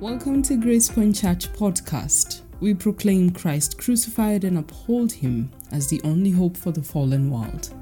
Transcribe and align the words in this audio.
Welcome 0.00 0.42
to 0.42 0.58
Grace 0.58 0.90
Point 0.90 1.16
Church 1.16 1.50
podcast. 1.54 2.42
We 2.60 2.74
proclaim 2.74 3.30
Christ 3.30 3.78
crucified 3.78 4.44
and 4.44 4.58
uphold 4.58 5.10
him 5.10 5.50
as 5.72 5.88
the 5.88 6.02
only 6.04 6.30
hope 6.30 6.54
for 6.54 6.70
the 6.70 6.82
fallen 6.82 7.30
world. 7.30 7.74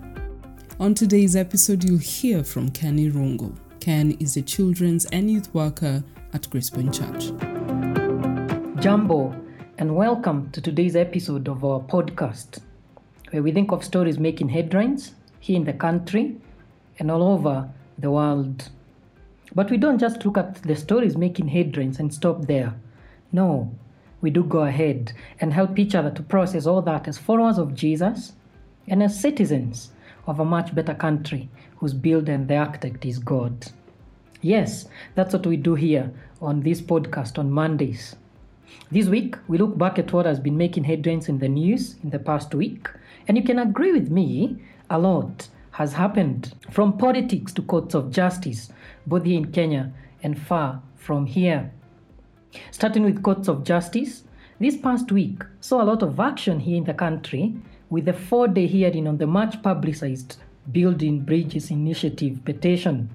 On 0.79 0.95
today's 0.95 1.35
episode, 1.35 1.83
you'll 1.83 1.99
hear 1.99 2.45
from 2.45 2.71
Kenny 2.71 3.11
Rongo. 3.11 3.57
Ken 3.81 4.13
is 4.21 4.37
a 4.37 4.43
children's 4.43 5.07
and 5.07 5.29
youth 5.29 5.53
worker 5.53 6.05
at 6.33 6.49
Grace 6.51 6.71
Point 6.71 6.95
Church. 6.95 7.32
Jumbo, 8.81 9.35
and 9.79 9.96
welcome 9.96 10.53
to 10.53 10.61
today's 10.61 10.95
episode 10.95 11.49
of 11.49 11.65
our 11.65 11.81
podcast, 11.81 12.61
where 13.31 13.43
we 13.43 13.51
think 13.51 13.73
of 13.73 13.83
stories 13.83 14.21
making 14.21 14.51
headlines 14.51 15.17
here 15.41 15.57
in 15.57 15.65
the 15.65 15.73
country 15.73 16.37
and 17.01 17.11
all 17.11 17.25
over 17.25 17.69
the 17.99 18.12
world. 18.12 18.71
But 19.55 19.71
we 19.71 19.77
don't 19.77 19.98
just 19.98 20.25
look 20.25 20.36
at 20.36 20.62
the 20.62 20.75
stories 20.75 21.16
making 21.16 21.48
headlines 21.48 22.00
and 22.00 22.12
stop 22.12 22.46
there. 22.46 22.75
No, 23.33 23.74
we 24.20 24.30
do 24.30 24.42
go 24.42 24.60
ahead 24.60 25.12
and 25.41 25.52
help 25.52 25.79
each 25.79 25.95
other 25.95 26.10
to 26.10 26.23
process 26.23 26.66
all 26.66 26.83
that 26.83 27.06
as 27.06 27.19
followers 27.19 27.59
of 27.59 27.74
Jesus 27.74 28.32
and 28.88 29.02
as 29.02 29.20
citizens 29.20 29.91
of 30.27 30.41
a 30.41 30.45
much 30.45 30.74
better 30.74 30.95
country 30.95 31.48
whose 31.77 31.95
builder 31.95 32.32
and 32.32 32.48
the 32.48 32.56
architect 32.56 33.05
is 33.05 33.19
God. 33.19 33.70
Yes, 34.41 34.87
that's 35.15 35.32
what 35.32 35.46
we 35.46 35.57
do 35.57 35.74
here 35.74 36.12
on 36.41 36.60
this 36.60 36.80
podcast 36.80 37.38
on 37.38 37.51
Mondays. 37.51 38.16
This 38.91 39.07
week, 39.07 39.37
we 39.46 39.59
look 39.59 39.79
back 39.79 39.98
at 39.98 40.12
what 40.12 40.27
has 40.27 40.41
been 40.41 40.57
making 40.57 40.84
headlines 40.84 41.29
in 41.29 41.38
the 41.38 41.48
news 41.48 41.96
in 42.02 42.10
the 42.10 42.18
past 42.18 42.55
week, 42.55 42.88
and 43.29 43.37
you 43.37 43.43
can 43.43 43.59
agree 43.59 43.93
with 43.93 44.10
me, 44.10 44.57
a 44.91 44.98
lot 44.98 45.48
has 45.74 45.95
happened 45.95 46.55
from 46.70 46.96
politics 46.96 47.52
to 47.52 47.60
courts 47.60 47.96
of 47.96 48.12
justice, 48.12 48.70
both 49.09 49.24
here 49.24 49.37
in 49.37 49.51
Kenya 49.51 49.92
and 50.23 50.41
far 50.41 50.80
from 50.95 51.27
here. 51.27 51.73
Starting 52.70 53.02
with 53.02 53.24
courts 53.24 53.48
of 53.48 53.65
justice, 53.65 54.23
this 54.60 54.77
past 54.77 55.10
week 55.10 55.43
saw 55.60 55.82
a 55.82 55.88
lot 55.90 56.01
of 56.04 56.21
action 56.21 56.60
here 56.60 56.76
in 56.76 56.84
the 56.84 56.95
country 56.95 57.57
with 57.90 58.04
the 58.04 58.12
four 58.12 58.46
day 58.46 58.68
hearing 58.68 59.09
on 59.09 59.18
the 59.18 59.26
much 59.26 59.60
publicized 59.65 60.37
Building 60.71 61.21
Bridges 61.21 61.73
Initiative 61.73 62.45
petition. 62.45 63.10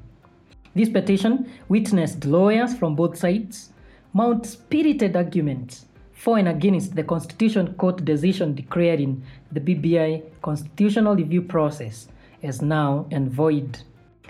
This 0.76 0.90
petition 0.90 1.50
witnessed 1.70 2.26
lawyers 2.26 2.76
from 2.76 2.94
both 2.94 3.18
sides 3.18 3.72
mount 4.12 4.46
spirited 4.46 5.16
arguments 5.16 5.86
for 6.12 6.38
and 6.38 6.50
against 6.50 6.94
the 6.94 7.04
Constitution 7.04 7.74
Court 7.76 8.04
decision 8.04 8.54
declaring 8.54 9.24
the 9.50 9.62
BBI 9.62 10.24
constitutional 10.42 11.16
review 11.16 11.42
process 11.42 12.10
as 12.44 12.62
null 12.62 13.08
and 13.12 13.32
void. 13.32 13.80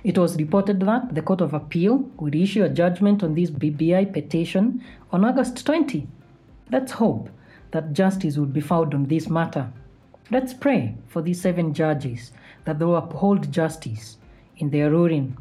It 0.04 0.18
was 0.18 0.38
reported 0.38 0.80
that 0.82 1.14
the 1.14 1.22
Court 1.22 1.42
of 1.42 1.54
Appeal 1.54 2.10
would 2.18 2.36
issue 2.36 2.64
a 2.64 2.70
judgment 2.70 3.22
on 3.22 3.36
this 3.36 3.52
BBI 3.52 4.14
petition 4.14 4.84
on 5.12 5.26
August 5.26 5.66
20. 5.66 6.08
Let's 6.72 6.94
hope 6.94 7.30
that 7.72 7.94
justice 7.94 8.38
would 8.38 8.54
be 8.54 8.62
found 8.62 8.94
on 8.94 9.06
this 9.06 9.30
matter. 9.30 9.72
Let's 10.32 10.54
pray 10.54 10.96
for 11.08 11.22
these 11.22 11.42
seven 11.42 11.74
judges 11.74 12.32
that 12.66 12.80
they 12.80 12.86
will 12.86 12.96
uphold 12.96 13.52
justice 13.52 14.18
in 14.58 14.70
their 14.70 14.90
ruling. 14.92 15.38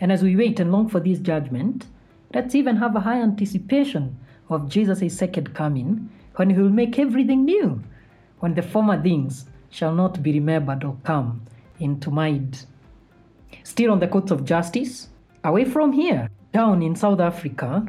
And 0.00 0.10
as 0.10 0.22
we 0.22 0.34
wait 0.34 0.58
and 0.60 0.72
long 0.72 0.88
for 0.88 1.00
this 1.00 1.18
judgment, 1.18 1.86
let's 2.34 2.54
even 2.54 2.76
have 2.76 2.96
a 2.96 3.00
high 3.00 3.20
anticipation 3.20 4.18
of 4.50 4.68
Jesus' 4.68 5.16
second 5.16 5.54
coming 5.54 6.10
when 6.36 6.50
he 6.50 6.56
will 6.56 6.70
make 6.70 6.98
everything 6.98 7.44
new, 7.44 7.82
when 8.40 8.54
the 8.54 8.62
former 8.62 9.00
things 9.00 9.44
shall 9.70 9.94
not 9.94 10.22
be 10.22 10.32
remembered 10.32 10.84
or 10.84 10.96
come 11.04 11.42
into 11.80 12.10
mind. 12.10 12.66
Still 13.62 13.90
on 13.92 14.00
the 14.00 14.08
courts 14.08 14.30
of 14.30 14.44
justice, 14.44 15.08
away 15.44 15.64
from 15.64 15.92
here, 15.92 16.28
down 16.52 16.82
in 16.82 16.96
South 16.96 17.20
Africa, 17.20 17.86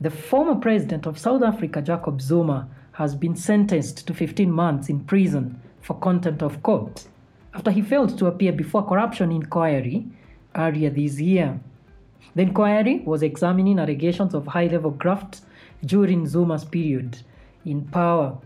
the 0.00 0.10
former 0.10 0.54
president 0.54 1.06
of 1.06 1.18
South 1.18 1.42
Africa, 1.42 1.80
Jacob 1.80 2.20
Zuma, 2.20 2.68
has 2.92 3.14
been 3.14 3.36
sentenced 3.36 4.06
to 4.06 4.14
15 4.14 4.50
months 4.50 4.88
in 4.88 5.00
prison 5.00 5.60
for 5.80 5.94
contempt 5.98 6.42
of 6.42 6.62
court 6.62 7.06
after 7.54 7.70
he 7.70 7.80
failed 7.80 8.18
to 8.18 8.26
appear 8.26 8.52
before 8.52 8.82
a 8.82 8.84
corruption 8.84 9.32
inquiry 9.32 10.06
earlier 10.54 10.90
this 10.90 11.18
year. 11.18 11.58
The 12.34 12.42
inquiry 12.42 13.02
was 13.06 13.22
examining 13.22 13.78
allegations 13.78 14.34
of 14.34 14.46
high 14.46 14.66
level 14.66 14.90
graft 14.90 15.40
during 15.84 16.26
Zuma's 16.26 16.64
period 16.64 17.18
in 17.64 17.82
power. 17.86 18.36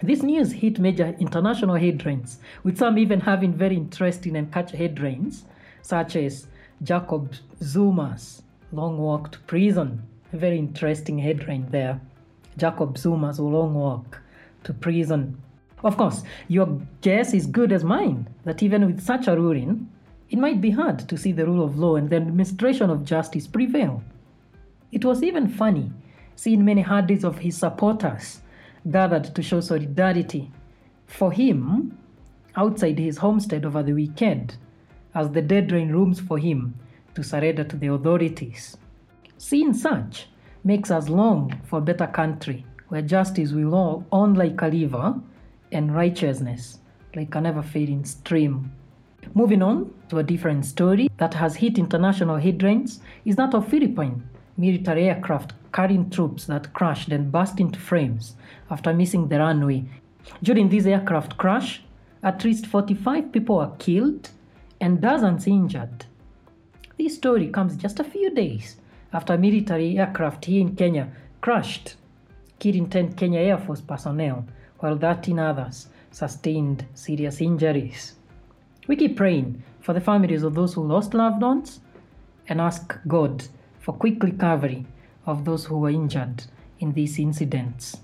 This 0.00 0.22
news 0.22 0.52
hit 0.52 0.78
major 0.78 1.16
international 1.18 1.74
headlines, 1.74 2.38
with 2.62 2.78
some 2.78 2.98
even 2.98 3.18
having 3.18 3.52
very 3.52 3.76
interesting 3.76 4.36
and 4.36 4.52
catchy 4.52 4.76
headlines, 4.76 5.44
such 5.82 6.14
as 6.14 6.46
Jacob 6.84 7.34
Zuma's 7.60 8.42
long 8.70 8.96
walk 8.98 9.32
to 9.32 9.40
prison. 9.40 10.04
A 10.32 10.36
very 10.36 10.56
interesting 10.56 11.18
headline 11.18 11.66
there. 11.70 12.00
Jacob 12.56 12.96
Zuma's 12.96 13.40
long 13.40 13.74
walk 13.74 14.20
to 14.62 14.72
prison. 14.72 15.42
Of 15.82 15.96
course, 15.96 16.22
your 16.46 16.80
guess 17.00 17.34
is 17.34 17.46
good 17.46 17.72
as 17.72 17.82
mine 17.82 18.28
that 18.44 18.62
even 18.62 18.86
with 18.86 19.00
such 19.00 19.26
a 19.26 19.36
ruling, 19.36 19.90
it 20.30 20.38
might 20.38 20.60
be 20.60 20.70
hard 20.70 21.08
to 21.08 21.16
see 21.16 21.32
the 21.32 21.46
rule 21.46 21.64
of 21.64 21.76
law 21.76 21.96
and 21.96 22.08
the 22.08 22.16
administration 22.16 22.88
of 22.90 23.04
justice 23.04 23.48
prevail. 23.48 24.04
It 24.92 25.04
was 25.04 25.24
even 25.24 25.48
funny 25.48 25.90
seeing 26.36 26.64
many 26.64 26.82
hundreds 26.82 27.24
of 27.24 27.38
his 27.38 27.56
supporters 27.56 28.42
gathered 28.90 29.34
to 29.34 29.42
show 29.42 29.60
solidarity 29.60 30.50
for 31.06 31.32
him 31.32 31.98
outside 32.56 32.98
his 32.98 33.18
homestead 33.18 33.64
over 33.64 33.82
the 33.82 33.92
weekend 33.92 34.56
as 35.14 35.30
the 35.30 35.42
deadline 35.42 35.90
rooms 35.90 36.20
for 36.20 36.38
him 36.38 36.74
to 37.14 37.22
surrender 37.22 37.64
to 37.64 37.76
the 37.76 37.88
authorities. 37.88 38.76
Seeing 39.38 39.72
such 39.72 40.28
makes 40.64 40.90
us 40.90 41.08
long 41.08 41.60
for 41.64 41.78
a 41.78 41.82
better 41.82 42.06
country 42.06 42.64
where 42.88 43.02
justice 43.02 43.52
will 43.52 43.74
all 43.74 44.06
on 44.10 44.34
like 44.34 44.60
a 44.62 44.70
river 44.70 45.14
and 45.72 45.94
righteousness 45.94 46.78
like 47.14 47.34
a 47.34 47.40
never 47.40 47.62
fading 47.62 48.04
stream. 48.04 48.72
Moving 49.34 49.62
on 49.62 49.92
to 50.08 50.18
a 50.18 50.22
different 50.22 50.64
story 50.64 51.10
that 51.18 51.34
has 51.34 51.56
hit 51.56 51.78
international 51.78 52.36
headlines 52.36 53.00
is 53.24 53.36
that 53.36 53.54
of 53.54 53.68
Philippine 53.68 54.22
military 54.58 55.08
aircraft 55.08 55.52
carrying 55.72 56.10
troops 56.10 56.46
that 56.46 56.72
crashed 56.72 57.10
and 57.10 57.30
burst 57.32 57.60
into 57.60 57.78
flames 57.78 58.34
after 58.70 58.92
missing 58.92 59.28
the 59.28 59.38
runway. 59.38 59.84
During 60.42 60.68
this 60.68 60.86
aircraft 60.86 61.36
crash, 61.36 61.82
at 62.22 62.44
least 62.44 62.66
45 62.66 63.32
people 63.32 63.56
were 63.56 63.72
killed 63.78 64.30
and 64.80 65.00
dozens 65.00 65.46
injured. 65.46 66.06
This 66.98 67.14
story 67.14 67.48
comes 67.48 67.76
just 67.76 68.00
a 68.00 68.04
few 68.04 68.30
days 68.34 68.76
after 69.12 69.34
a 69.34 69.38
military 69.38 69.98
aircraft 69.98 70.44
here 70.46 70.60
in 70.60 70.74
Kenya 70.74 71.08
crashed, 71.40 71.94
killing 72.58 72.90
10 72.90 73.14
Kenya 73.14 73.40
Air 73.40 73.58
Force 73.58 73.80
personnel, 73.80 74.44
while 74.80 74.98
13 74.98 75.38
others 75.38 75.88
sustained 76.10 76.84
serious 76.94 77.40
injuries. 77.40 78.14
We 78.86 78.96
keep 78.96 79.16
praying 79.16 79.62
for 79.80 79.92
the 79.92 80.00
families 80.00 80.42
of 80.42 80.54
those 80.54 80.74
who 80.74 80.82
lost 80.82 81.14
loved 81.14 81.42
ones 81.42 81.80
and 82.48 82.60
ask 82.60 82.98
God 83.06 83.44
for 83.88 83.94
quick 83.94 84.22
recovery 84.22 84.84
of 85.24 85.46
those 85.46 85.64
who 85.64 85.78
were 85.78 85.88
injured 85.88 86.44
in 86.80 86.92
these 86.92 87.18
incidents. 87.18 87.96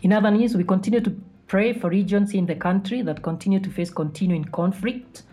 In 0.00 0.10
other 0.10 0.30
news, 0.30 0.56
we 0.56 0.64
continue 0.64 1.02
to 1.02 1.14
pray 1.48 1.74
for 1.74 1.90
regions 1.90 2.32
in 2.32 2.46
the 2.46 2.54
country 2.54 3.02
that 3.02 3.22
continue 3.22 3.60
to 3.60 3.68
face 3.68 3.90
continuing 3.90 4.44
conflict 4.44 5.24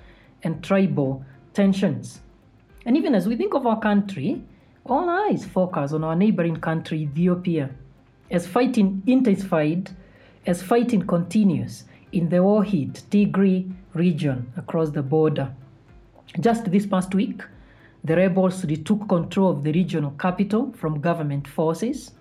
and 0.43 0.61
tribal 0.61 1.23
tensions. 1.53 2.19
And 2.85 2.97
even 2.97 3.15
as 3.15 3.25
we 3.25 3.37
think 3.37 3.53
of 3.53 3.65
our 3.65 3.79
country, 3.79 4.43
all 4.85 5.09
eyes 5.09 5.45
focus 5.45 5.93
on 5.93 6.03
our 6.03 6.17
neighboring 6.17 6.57
country, 6.57 7.03
Ethiopia, 7.03 7.69
as 8.31 8.45
fighting 8.45 9.01
intensified, 9.07 9.91
as 10.45 10.61
fighting 10.61 11.07
continues 11.07 11.85
in 12.11 12.27
the 12.27 12.43
war 12.43 12.65
Tigray 12.65 13.71
region 13.93 14.51
across 14.57 14.89
the 14.89 15.03
border. 15.03 15.55
Just 16.41 16.69
this 16.69 16.85
past 16.85 17.15
week, 17.15 17.43
the 18.03 18.15
rebels 18.15 18.65
retook 18.65 19.07
control 19.07 19.51
of 19.51 19.63
the 19.63 19.71
regional 19.71 20.11
capital 20.11 20.73
from 20.73 20.99
government 20.99 21.47
forces. 21.47 22.11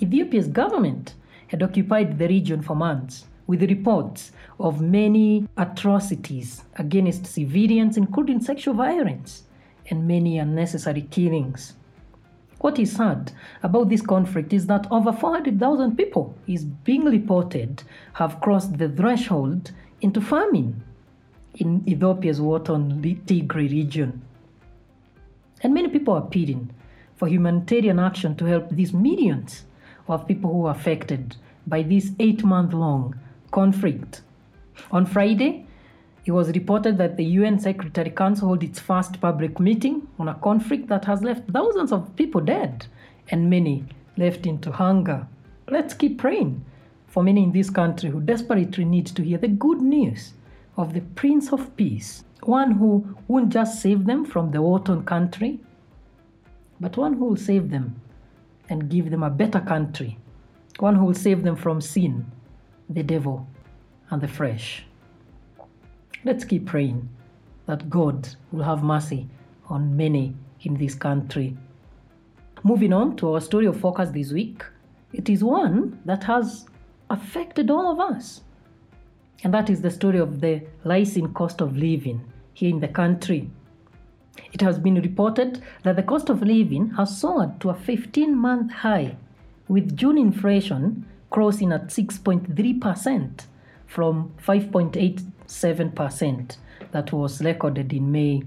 Ethiopia's 0.00 0.48
government 0.48 1.14
had 1.48 1.62
occupied 1.62 2.18
the 2.18 2.28
region 2.28 2.62
for 2.62 2.76
months, 2.76 3.26
with 3.46 3.62
reports 3.62 4.32
of 4.60 4.80
many 4.80 5.48
atrocities 5.56 6.64
against 6.76 7.26
civilians, 7.26 7.96
including 7.96 8.40
sexual 8.40 8.74
violence 8.74 9.44
and 9.90 10.06
many 10.06 10.38
unnecessary 10.38 11.02
killings. 11.10 11.74
What 12.60 12.78
is 12.78 12.92
sad 12.92 13.32
about 13.62 13.88
this 13.88 14.02
conflict 14.02 14.52
is 14.52 14.66
that 14.66 14.86
over 14.90 15.12
400,000 15.12 15.96
people 15.96 16.34
is 16.46 16.64
being 16.64 17.04
reported 17.04 17.82
have 18.12 18.40
crossed 18.40 18.78
the 18.78 18.88
threshold 18.88 19.72
into 20.00 20.20
famine 20.20 20.82
in 21.56 21.82
Ethiopia's 21.88 22.40
war-torn 22.40 23.02
Tigray 23.02 23.70
region. 23.70 24.22
And 25.62 25.74
many 25.74 25.88
people 25.88 26.14
are 26.14 26.22
pleading 26.22 26.70
for 27.16 27.28
humanitarian 27.28 27.98
action 27.98 28.34
to 28.36 28.44
help 28.46 28.70
these 28.70 28.92
millions 28.92 29.64
of 30.08 30.26
people 30.26 30.52
who 30.52 30.66
are 30.66 30.74
affected 30.74 31.36
by 31.66 31.82
this 31.82 32.10
eight 32.18 32.42
month 32.44 32.72
long 32.72 33.18
conflict. 33.52 34.22
On 34.90 35.06
Friday, 35.06 35.66
it 36.24 36.32
was 36.32 36.48
reported 36.50 36.98
that 36.98 37.16
the 37.16 37.24
UN 37.24 37.58
Security 37.58 38.10
Council 38.10 38.48
held 38.48 38.62
its 38.62 38.78
first 38.78 39.20
public 39.20 39.58
meeting 39.58 40.08
on 40.18 40.28
a 40.28 40.34
conflict 40.34 40.88
that 40.88 41.04
has 41.04 41.22
left 41.22 41.50
thousands 41.50 41.92
of 41.92 42.14
people 42.16 42.40
dead 42.40 42.86
and 43.28 43.50
many 43.50 43.84
left 44.16 44.46
into 44.46 44.70
hunger. 44.70 45.26
Let's 45.68 45.94
keep 45.94 46.18
praying 46.18 46.64
for 47.06 47.22
many 47.22 47.42
in 47.42 47.52
this 47.52 47.70
country 47.70 48.10
who 48.10 48.20
desperately 48.20 48.84
need 48.84 49.06
to 49.06 49.22
hear 49.22 49.38
the 49.38 49.48
good 49.48 49.80
news 49.80 50.32
of 50.76 50.94
the 50.94 51.00
Prince 51.00 51.52
of 51.52 51.76
Peace, 51.76 52.24
one 52.42 52.72
who 52.72 53.16
won't 53.28 53.52
just 53.52 53.80
save 53.80 54.06
them 54.06 54.24
from 54.24 54.50
the 54.50 54.60
war 54.60 54.80
country, 54.80 55.60
but 56.80 56.96
one 56.96 57.14
who 57.14 57.26
will 57.26 57.36
save 57.36 57.70
them 57.70 58.00
and 58.68 58.88
give 58.88 59.10
them 59.10 59.22
a 59.22 59.30
better 59.30 59.60
country, 59.60 60.18
one 60.78 60.94
who 60.94 61.04
will 61.04 61.14
save 61.14 61.42
them 61.42 61.56
from 61.56 61.80
sin, 61.80 62.24
the 62.88 63.02
devil, 63.02 63.46
and 64.10 64.20
the 64.20 64.28
flesh. 64.28 64.84
Let's 66.24 66.44
keep 66.44 66.66
praying 66.66 67.08
that 67.66 67.90
God 67.90 68.28
will 68.50 68.62
have 68.62 68.82
mercy 68.82 69.28
on 69.68 69.96
many 69.96 70.34
in 70.62 70.74
this 70.76 70.94
country. 70.94 71.56
Moving 72.62 72.92
on 72.92 73.16
to 73.16 73.34
our 73.34 73.40
story 73.40 73.66
of 73.66 73.80
focus 73.80 74.10
this 74.10 74.32
week, 74.32 74.64
it 75.12 75.28
is 75.28 75.42
one 75.42 76.00
that 76.04 76.24
has 76.24 76.66
affected 77.10 77.70
all 77.70 77.92
of 77.92 78.00
us. 78.00 78.42
And 79.44 79.54
that 79.54 79.70
is 79.70 79.82
the 79.82 79.90
story 79.90 80.18
of 80.18 80.40
the 80.40 80.62
rising 80.84 81.32
cost 81.32 81.60
of 81.60 81.76
living 81.76 82.20
here 82.54 82.70
in 82.70 82.80
the 82.80 82.88
country. 82.88 83.50
It 84.52 84.60
has 84.60 84.78
been 84.78 84.94
reported 84.94 85.62
that 85.82 85.96
the 85.96 86.02
cost 86.02 86.28
of 86.28 86.42
living 86.42 86.90
has 86.90 87.18
soared 87.18 87.60
to 87.60 87.70
a 87.70 87.74
15 87.74 88.36
month 88.36 88.72
high, 88.72 89.16
with 89.68 89.96
June 89.96 90.18
inflation 90.18 91.06
crossing 91.30 91.72
at 91.72 91.88
6.3% 91.88 93.46
from 93.86 94.32
5.87% 94.46 96.56
that 96.92 97.12
was 97.12 97.42
recorded 97.42 97.92
in 97.92 98.12
May. 98.12 98.42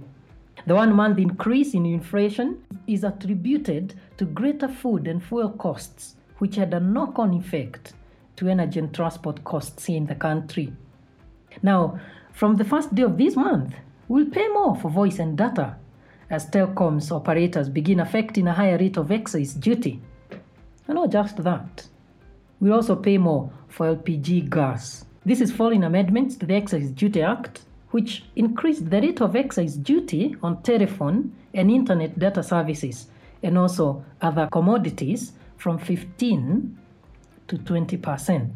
The 0.65 0.75
one 0.75 0.94
month 0.94 1.19
increase 1.19 1.74
in 1.74 1.86
inflation 1.86 2.63
is 2.88 3.03
attributed 3.03 3.95
to 4.18 4.25
greater 4.25 4.68
food 4.68 5.07
and 5.07 5.24
fuel 5.24 5.50
costs, 5.50 6.15
which 6.38 6.56
had 6.56 6.74
a 6.74 6.80
knock 6.80 7.19
on 7.19 7.33
effect 7.33 7.94
to 8.38 8.48
energy 8.48 8.80
and 8.80 8.94
transport 8.94 9.44
costs 9.44 9.89
in 9.89 10.06
the 10.06 10.15
country. 10.15 10.74
Now, 11.61 11.99
from 12.33 12.55
the 12.55 12.65
first 12.65 12.93
day 12.93 13.03
of 13.03 13.17
this 13.17 13.35
month, 13.35 13.75
we'll 14.07 14.29
pay 14.29 14.47
more 14.49 14.75
for 14.75 14.89
voice 14.89 15.19
and 15.19 15.37
data 15.37 15.77
as 16.29 16.49
telecoms 16.49 17.11
operators 17.11 17.69
begin 17.69 17.99
affecting 17.99 18.47
a 18.47 18.53
higher 18.53 18.77
rate 18.77 18.97
of 18.97 19.11
excise 19.11 19.53
duty. 19.53 20.01
And 20.87 20.95
not 20.95 21.11
just 21.11 21.37
that, 21.43 21.87
we'll 22.59 22.73
also 22.73 22.95
pay 22.95 23.17
more 23.17 23.51
for 23.67 23.95
LPG 23.95 24.49
gas. 24.49 25.05
This 25.25 25.41
is 25.41 25.51
following 25.51 25.83
amendments 25.83 26.35
to 26.37 26.45
the 26.45 26.55
Excise 26.55 26.89
Duty 26.89 27.21
Act, 27.21 27.61
which 27.91 28.23
increased 28.35 28.89
the 28.89 29.01
rate 29.01 29.21
of 29.21 29.35
excise 29.35 29.75
duty 29.75 30.35
on 30.43 30.61
telephone 30.61 31.33
and 31.53 31.71
internet 31.71 32.19
data 32.19 32.43
services 32.43 33.07
and 33.41 33.57
also 33.57 34.03
other 34.21 34.47
commodities 34.51 35.33
from 35.57 35.77
15 35.77 36.77
to 37.47 37.57
20%. 37.57 38.49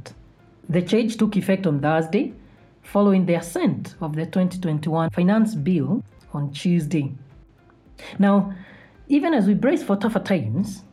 The 0.68 0.82
change 0.82 1.18
took 1.18 1.36
effect 1.36 1.66
on 1.66 1.80
Thursday 1.80 2.34
following 2.92 3.24
the 3.26 3.36
assent 3.36 3.94
of 4.02 4.16
the 4.16 4.26
2021 4.26 5.12
Finance 5.12 5.54
Bill 5.54 6.04
on 6.34 6.52
Tuesday. 6.52 7.12
Now, 8.18 8.52
even 9.08 9.34
as 9.34 9.46
we 9.46 9.54
brace 9.54 9.84
for 9.84 9.96
tougher 9.96 10.20
times, 10.20 10.84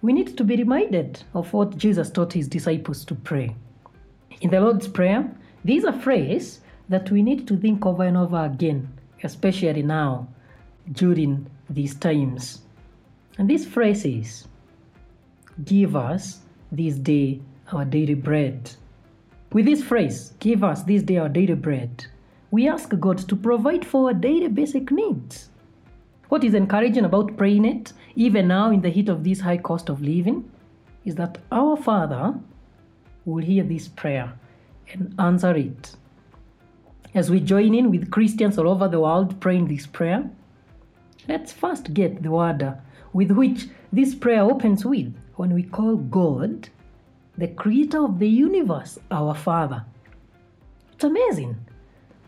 we 0.00 0.12
need 0.12 0.36
to 0.36 0.44
be 0.44 0.56
reminded 0.56 1.22
of 1.34 1.52
what 1.52 1.76
Jesus 1.76 2.10
taught 2.10 2.32
his 2.32 2.46
disciples 2.46 3.04
to 3.06 3.16
pray. 3.16 3.56
In 4.42 4.50
the 4.50 4.60
Lord's 4.60 4.86
Prayer, 4.86 5.28
there 5.64 5.76
is 5.76 5.84
a 5.84 5.92
phrase 5.92 6.60
that 6.88 7.10
we 7.10 7.20
need 7.20 7.48
to 7.48 7.56
think 7.56 7.84
over 7.84 8.04
and 8.04 8.16
over 8.16 8.44
again, 8.44 8.88
especially 9.24 9.82
now, 9.82 10.28
during 10.92 11.50
these 11.68 11.96
times. 11.96 12.60
And 13.38 13.50
this 13.50 13.64
phrase 13.64 14.04
is 14.04 14.46
Give 15.64 15.96
us 15.96 16.40
this 16.70 16.94
day 16.96 17.40
our 17.72 17.84
daily 17.84 18.14
bread. 18.14 18.70
With 19.54 19.66
this 19.66 19.84
phrase, 19.84 20.32
Give 20.40 20.64
us 20.64 20.82
this 20.82 21.04
day 21.04 21.16
our 21.18 21.28
daily 21.28 21.54
bread, 21.54 22.06
we 22.50 22.68
ask 22.68 22.88
God 22.98 23.18
to 23.18 23.36
provide 23.36 23.86
for 23.86 24.08
our 24.08 24.12
daily 24.12 24.48
basic 24.48 24.90
needs. 24.90 25.48
What 26.28 26.42
is 26.42 26.54
encouraging 26.54 27.04
about 27.04 27.36
praying 27.36 27.64
it, 27.64 27.92
even 28.16 28.48
now 28.48 28.72
in 28.72 28.80
the 28.80 28.90
heat 28.90 29.08
of 29.08 29.22
this 29.22 29.38
high 29.38 29.58
cost 29.58 29.88
of 29.88 30.02
living, 30.02 30.50
is 31.04 31.14
that 31.14 31.38
our 31.52 31.76
Father 31.76 32.34
will 33.24 33.44
hear 33.44 33.62
this 33.62 33.86
prayer 33.86 34.32
and 34.92 35.14
answer 35.20 35.54
it. 35.54 35.94
As 37.14 37.30
we 37.30 37.38
join 37.38 37.76
in 37.76 37.92
with 37.92 38.10
Christians 38.10 38.58
all 38.58 38.68
over 38.68 38.88
the 38.88 38.98
world 38.98 39.40
praying 39.40 39.68
this 39.68 39.86
prayer, 39.86 40.28
let's 41.28 41.52
first 41.52 41.94
get 41.94 42.24
the 42.24 42.32
word 42.32 42.76
with 43.12 43.30
which 43.30 43.68
this 43.92 44.16
prayer 44.16 44.42
opens 44.42 44.84
with 44.84 45.14
when 45.36 45.54
we 45.54 45.62
call 45.62 45.94
God 45.94 46.70
the 47.36 47.48
creator 47.48 48.04
of 48.04 48.18
the 48.18 48.28
universe 48.28 48.98
our 49.10 49.34
Father. 49.34 49.84
It's 50.92 51.04
amazing 51.04 51.56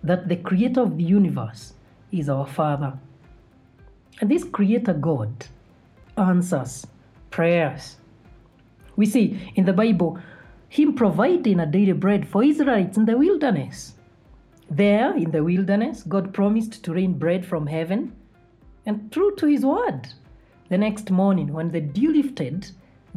that 0.03 0.29
the 0.29 0.37
creator 0.37 0.83
of 0.83 0.97
the 0.97 1.05
universe 1.05 1.75
is 2.13 2.29
our 2.29 2.47
Father. 2.47 2.99
And 4.21 4.31
this 4.31 4.45
creator 4.45 4.95
God 4.95 5.47
answers 6.17 6.87
prayers. 7.31 7.97
We 8.97 9.07
see 9.07 9.53
in 9.55 9.65
the 9.65 9.73
Bible 9.73 10.19
him 10.69 10.95
providing 10.95 11.61
a 11.61 11.67
daily 11.67 11.93
bread 11.93 12.27
for 12.27 12.43
Israelites 12.43 12.97
in 12.97 13.05
the 13.05 13.17
wilderness. 13.17 13.95
There, 14.69 15.17
in 15.17 15.31
the 15.31 15.45
wilderness, 15.45 16.03
God 16.03 16.35
promised 16.35 16.83
to 16.85 16.93
rain 16.93 17.13
bread 17.13 17.47
from 17.47 17.69
heaven, 17.69 18.13
and 18.85 19.13
true 19.13 19.35
to 19.37 19.47
his 19.47 19.65
word, 19.65 20.09
the 20.69 20.79
next 20.79 21.11
morning, 21.11 21.53
when 21.53 21.71
the 21.71 21.81
dew 21.81 22.13
lifted, 22.13 22.71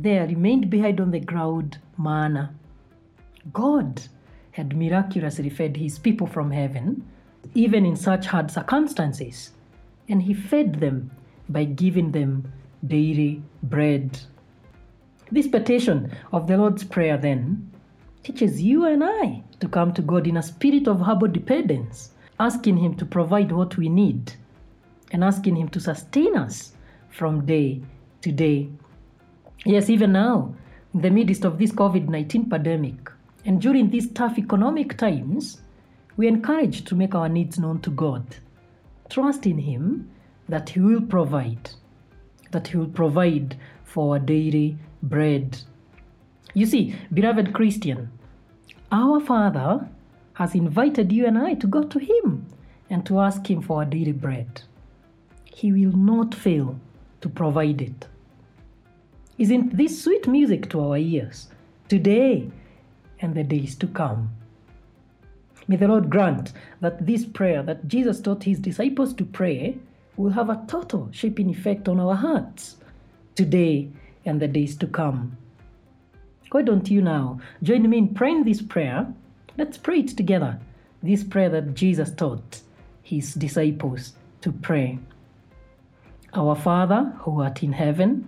there 0.04 0.28
remained 0.28 0.70
behind 0.70 1.00
on 1.00 1.12
the 1.12 1.20
ground 1.20 1.78
manna. 1.98 2.54
God 3.54 4.02
had 4.52 4.76
miraculously 4.76 5.50
fed 5.50 5.78
his 5.78 6.00
people 6.00 6.28
from 6.28 6.52
heaven, 6.52 7.06
even 7.54 7.86
in 7.86 7.96
such 7.96 8.26
hard 8.26 8.52
circumstances, 8.52 9.52
and 10.08 10.22
he 10.22 10.34
fed 10.34 10.76
them 10.76 11.12
by 11.48 11.64
giving 11.64 12.12
them 12.12 12.52
daily 12.86 13.42
bread. 13.64 14.20
This 15.32 15.48
petition 15.48 16.12
of 16.32 16.48
the 16.48 16.58
Lord's 16.58 16.84
Prayer 16.84 17.18
then 17.18 17.72
teaches 18.24 18.62
you 18.62 18.86
and 18.86 19.04
I 19.04 19.44
to 19.60 19.68
come 19.68 19.94
to 19.94 20.02
God 20.02 20.28
in 20.28 20.38
a 20.38 20.44
spirit 20.44 20.88
of 20.88 21.02
humble 21.02 21.28
dependence, 21.28 22.12
asking 22.40 22.78
Him 22.78 22.96
to 22.96 23.06
provide 23.06 23.52
what 23.52 23.78
we 23.78 23.90
need 23.90 24.34
and 25.12 25.24
asking 25.24 25.56
Him 25.56 25.70
to 25.70 25.80
sustain 25.80 26.36
us 26.36 26.74
from 27.10 27.46
day 27.46 27.82
to 28.22 28.32
day. 28.32 28.70
Yes, 29.66 29.90
even 29.90 30.14
now, 30.14 30.56
in 30.94 31.02
the 31.02 31.10
midst 31.10 31.44
of 31.44 31.58
this 31.60 31.72
COVID 31.72 32.08
19 32.08 32.50
pandemic, 32.50 33.12
and 33.46 33.62
during 33.62 33.90
these 33.90 34.10
tough 34.12 34.38
economic 34.38 34.98
times, 34.98 35.62
we 36.16 36.28
are 36.28 36.30
encouraged 36.30 36.88
to 36.88 36.96
make 36.96 37.14
our 37.14 37.28
needs 37.28 37.60
known 37.60 37.80
to 37.82 37.90
God. 37.90 38.24
Trust 39.10 39.46
in 39.46 39.58
Him 39.58 40.10
that 40.48 40.70
He 40.70 40.80
will 40.80 41.02
provide, 41.02 41.72
that 42.52 42.68
He 42.68 42.78
will 42.78 42.88
provide 42.88 43.58
for 43.84 44.14
our 44.14 44.20
daily 44.20 44.78
bread. 45.04 45.58
You 46.54 46.66
see, 46.66 46.96
beloved 47.14 47.54
Christian, 47.54 48.12
our 48.92 49.20
Father 49.20 49.90
has 50.34 50.56
invited 50.56 51.12
you 51.12 51.26
and 51.26 51.38
I 51.38 51.56
to 51.56 51.68
go 51.68 51.84
to 51.84 52.00
Him 52.00 52.46
and 52.90 53.06
to 53.06 53.20
ask 53.20 53.50
Him 53.50 53.62
for 53.62 53.80
our 53.80 53.86
daily 53.86 54.14
bread. 54.14 54.62
He 55.44 55.74
will 55.74 55.98
not 55.98 56.34
fail 56.34 56.80
to 57.20 57.28
provide 57.30 57.82
it. 57.82 58.08
Isn't 59.40 59.78
this 59.78 60.04
sweet 60.04 60.28
music 60.28 60.70
to 60.70 60.82
our 60.82 60.98
ears 60.98 61.48
today 61.88 62.52
and 63.22 63.34
the 63.34 63.44
days 63.46 63.74
to 63.78 63.88
come? 63.88 64.32
May 65.66 65.78
the 65.78 65.88
Lord 65.88 66.10
grant 66.10 66.52
that 66.82 67.06
this 67.06 67.24
prayer 67.24 67.64
that 67.64 67.88
Jesus 67.88 68.20
taught 68.20 68.44
his 68.44 68.60
disciples 68.60 69.14
to 69.14 69.24
pray 69.24 69.78
will 70.18 70.32
have 70.32 70.50
a 70.50 70.62
total 70.68 71.08
shaping 71.14 71.50
effect 71.50 71.88
on 71.88 72.02
our 72.02 72.16
hearts 72.16 72.76
today 73.36 73.88
and 74.26 74.42
the 74.42 74.48
days 74.50 74.76
to 74.76 74.88
come. 74.88 75.38
Why 76.52 76.62
don't 76.62 76.90
you 76.90 77.02
now 77.02 77.40
join 77.64 77.90
me 77.90 77.98
in 77.98 78.14
praying 78.14 78.44
this 78.44 78.62
prayer? 78.62 79.08
Let's 79.58 79.78
pray 79.78 80.00
it 80.00 80.18
together. 80.18 80.60
This 81.02 81.24
prayer 81.24 81.50
that 81.52 81.76
Jesus 81.76 82.12
taught 82.12 82.60
his 83.04 83.36
disciples 83.36 84.16
to 84.42 84.52
pray. 84.52 85.00
Our 86.34 86.58
Father, 86.58 87.14
who 87.20 87.42
art 87.42 87.64
in 87.64 87.72
heaven, 87.72 88.28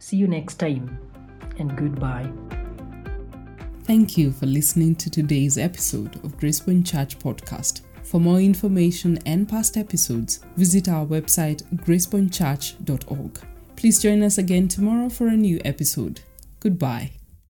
See 0.00 0.16
you 0.16 0.26
next 0.26 0.56
time. 0.56 0.98
and 1.58 1.76
goodbye. 1.76 2.32
Thank 3.84 4.16
you 4.16 4.32
for 4.32 4.46
listening 4.46 4.94
to 4.96 5.10
today's 5.10 5.58
episode 5.58 6.16
of 6.24 6.38
Gracepoint 6.38 6.86
Church 6.86 7.18
Podcast. 7.18 7.82
For 8.02 8.18
more 8.18 8.40
information 8.40 9.18
and 9.26 9.48
past 9.48 9.76
episodes, 9.76 10.40
visit 10.56 10.88
our 10.88 11.04
website 11.04 11.62
gracepointchurch.org. 11.84 13.40
Please 13.76 14.00
join 14.00 14.22
us 14.22 14.38
again 14.38 14.68
tomorrow 14.68 15.08
for 15.10 15.28
a 15.28 15.36
new 15.36 15.60
episode. 15.64 16.20
Goodbye. 16.60 17.19